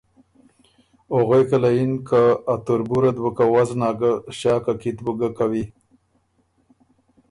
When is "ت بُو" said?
4.95-5.11